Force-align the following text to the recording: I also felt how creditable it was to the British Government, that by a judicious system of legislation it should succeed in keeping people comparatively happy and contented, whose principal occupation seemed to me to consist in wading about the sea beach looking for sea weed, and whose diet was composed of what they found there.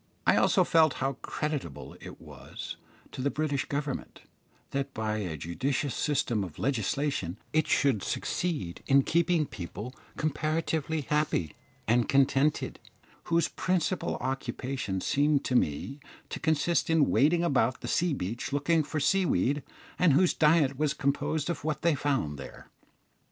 I 0.25 0.35
also 0.35 0.63
felt 0.63 0.93
how 0.95 1.13
creditable 1.21 1.95
it 2.01 2.19
was 2.19 2.75
to 3.11 3.21
the 3.21 3.29
British 3.29 3.65
Government, 3.65 4.21
that 4.71 4.95
by 4.95 5.17
a 5.17 5.37
judicious 5.37 5.93
system 5.93 6.43
of 6.43 6.57
legislation 6.57 7.37
it 7.53 7.67
should 7.67 8.01
succeed 8.01 8.81
in 8.87 9.03
keeping 9.03 9.45
people 9.45 9.93
comparatively 10.17 11.01
happy 11.01 11.55
and 11.87 12.09
contented, 12.09 12.79
whose 13.25 13.47
principal 13.49 14.15
occupation 14.15 15.01
seemed 15.01 15.45
to 15.45 15.55
me 15.55 15.99
to 16.29 16.39
consist 16.39 16.89
in 16.89 17.11
wading 17.11 17.43
about 17.43 17.81
the 17.81 17.87
sea 17.87 18.13
beach 18.15 18.51
looking 18.51 18.81
for 18.81 18.99
sea 18.99 19.27
weed, 19.27 19.61
and 19.99 20.13
whose 20.13 20.33
diet 20.33 20.79
was 20.79 20.95
composed 20.95 21.47
of 21.47 21.63
what 21.63 21.83
they 21.83 21.93
found 21.93 22.39
there. 22.39 22.71